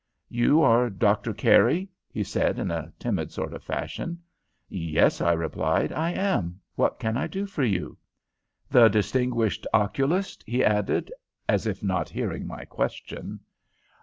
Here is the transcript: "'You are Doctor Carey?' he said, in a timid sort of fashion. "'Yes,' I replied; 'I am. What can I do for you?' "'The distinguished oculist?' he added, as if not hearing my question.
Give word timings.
"'You 0.29 0.63
are 0.63 0.89
Doctor 0.89 1.31
Carey?' 1.31 1.87
he 2.09 2.23
said, 2.23 2.57
in 2.57 2.71
a 2.71 2.91
timid 2.97 3.31
sort 3.31 3.53
of 3.53 3.61
fashion. 3.63 4.17
"'Yes,' 4.67 5.21
I 5.21 5.31
replied; 5.33 5.91
'I 5.93 6.11
am. 6.13 6.59
What 6.73 6.97
can 6.97 7.17
I 7.17 7.27
do 7.27 7.45
for 7.45 7.63
you?' 7.63 7.95
"'The 8.67 8.87
distinguished 8.87 9.67
oculist?' 9.71 10.43
he 10.47 10.63
added, 10.65 11.11
as 11.47 11.67
if 11.67 11.83
not 11.83 12.09
hearing 12.09 12.47
my 12.47 12.65
question. 12.65 13.41